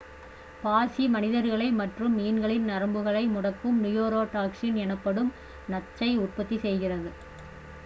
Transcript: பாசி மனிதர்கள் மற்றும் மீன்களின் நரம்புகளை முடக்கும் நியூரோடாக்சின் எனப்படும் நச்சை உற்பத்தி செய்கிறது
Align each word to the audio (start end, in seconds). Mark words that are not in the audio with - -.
பாசி 0.61 1.03
மனிதர்கள் 1.07 1.49
மற்றும் 1.79 2.15
மீன்களின் 2.15 2.65
நரம்புகளை 2.65 3.23
முடக்கும் 3.27 3.77
நியூரோடாக்சின் 3.83 4.79
எனப்படும் 4.83 5.31
நச்சை 5.67 6.11
உற்பத்தி 6.25 6.59
செய்கிறது 6.61 7.11